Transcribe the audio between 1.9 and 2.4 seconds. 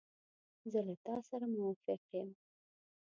یم.